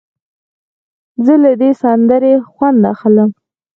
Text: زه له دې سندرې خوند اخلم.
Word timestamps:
زه 1.25 1.33
له 1.43 1.51
دې 1.61 1.71
سندرې 1.81 2.33
خوند 2.51 2.79
اخلم. 2.93 3.29